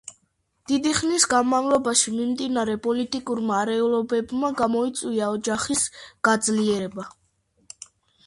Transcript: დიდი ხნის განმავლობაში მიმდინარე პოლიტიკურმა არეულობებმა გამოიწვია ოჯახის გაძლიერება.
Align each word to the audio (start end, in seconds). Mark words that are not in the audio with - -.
დიდი 0.69 0.91
ხნის 0.99 1.25
განმავლობაში 1.33 2.13
მიმდინარე 2.13 2.77
პოლიტიკურმა 2.87 3.59
არეულობებმა 3.65 4.51
გამოიწვია 4.61 5.29
ოჯახის 5.37 5.83
გაძლიერება. 6.29 7.07